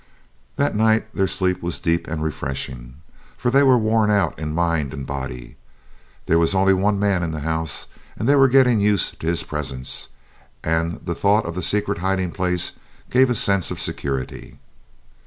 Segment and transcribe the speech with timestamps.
[0.55, 2.95] That night their sleep was deep and refreshing,
[3.37, 5.57] for they were worn out in mind and body.
[6.25, 7.85] There was only one man in the house,
[8.17, 10.09] and they were getting used to his presence,
[10.63, 12.71] and the thought of the secret hiding place
[13.11, 14.57] gave a sense of security.